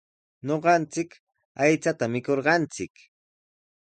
Ñuqanchik 0.47 1.11
aychata 1.61 2.05
mikurqanchik. 2.13 2.95